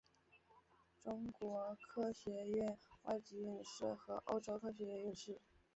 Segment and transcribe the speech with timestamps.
[1.03, 5.39] 中国科学院外籍院士和欧洲科学院院士。